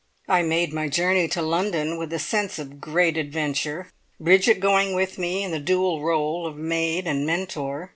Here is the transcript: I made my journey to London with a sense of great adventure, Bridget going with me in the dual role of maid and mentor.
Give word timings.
I 0.27 0.41
made 0.41 0.73
my 0.73 0.87
journey 0.87 1.27
to 1.27 1.43
London 1.43 1.95
with 1.95 2.11
a 2.11 2.17
sense 2.17 2.57
of 2.57 2.81
great 2.81 3.17
adventure, 3.17 3.91
Bridget 4.19 4.59
going 4.59 4.95
with 4.95 5.19
me 5.19 5.43
in 5.43 5.51
the 5.51 5.59
dual 5.59 6.01
role 6.01 6.47
of 6.47 6.57
maid 6.57 7.05
and 7.05 7.23
mentor. 7.23 7.89